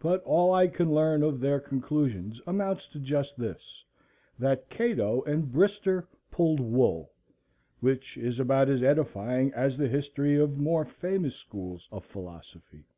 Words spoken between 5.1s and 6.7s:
and Brister pulled